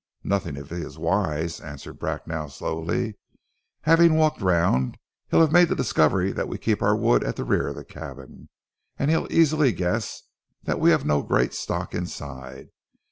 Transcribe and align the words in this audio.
"Nothing, 0.23 0.57
if 0.57 0.69
he 0.71 0.77
is 0.77 0.97
wise," 0.97 1.59
answered 1.61 1.99
Bracknell 1.99 2.49
slowly. 2.49 3.19
"Having 3.81 4.15
walked 4.15 4.41
round 4.41 4.97
he'll 5.29 5.41
have 5.41 5.51
made 5.51 5.69
the 5.69 5.75
discovery 5.75 6.31
that 6.31 6.47
we 6.47 6.57
keep 6.57 6.81
our 6.81 6.95
wood 6.95 7.23
at 7.23 7.35
the 7.35 7.43
rear 7.45 7.67
of 7.67 7.75
the 7.75 7.85
cabin, 7.85 8.49
and 8.97 9.11
he'll 9.11 9.31
easily 9.31 9.71
guess 9.71 10.23
that 10.63 10.79
we 10.79 10.89
have 10.89 11.05
no 11.05 11.21
great 11.21 11.53
stock 11.53 11.93
inside. 11.93 12.69